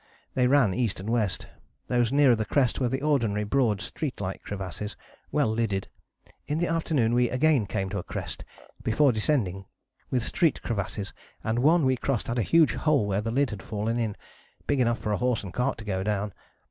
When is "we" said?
7.13-7.29, 11.85-11.97